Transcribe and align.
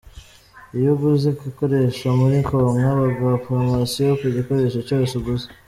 Iyo 0.77 0.89
uguze 0.95 1.25
igikoresho 1.31 2.05
muri 2.19 2.37
Konka 2.47 2.89
baguha 2.99 3.35
promosiyo 3.45 4.11
ku 4.19 4.25
gikoresho 4.35 4.79
cyose 4.87 5.11
uguze. 5.19 5.45